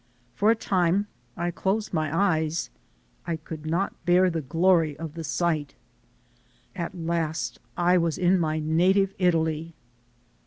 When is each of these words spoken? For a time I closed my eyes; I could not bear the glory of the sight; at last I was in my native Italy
For 0.33 0.49
a 0.49 0.55
time 0.55 1.05
I 1.37 1.51
closed 1.51 1.93
my 1.93 2.09
eyes; 2.11 2.71
I 3.27 3.35
could 3.35 3.67
not 3.67 3.93
bear 4.03 4.31
the 4.31 4.41
glory 4.41 4.97
of 4.97 5.13
the 5.13 5.23
sight; 5.23 5.75
at 6.75 6.95
last 6.97 7.59
I 7.77 7.99
was 7.99 8.17
in 8.17 8.39
my 8.39 8.57
native 8.57 9.13
Italy 9.19 9.75